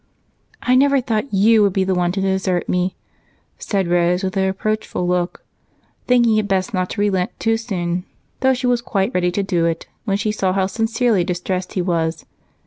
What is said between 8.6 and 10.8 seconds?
was quite ready to do it when she saw how